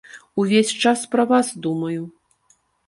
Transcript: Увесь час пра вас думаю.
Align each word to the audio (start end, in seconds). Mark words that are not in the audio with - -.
Увесь 0.43 0.71
час 0.85 1.05
пра 1.13 1.27
вас 1.35 1.53
думаю. 1.67 2.01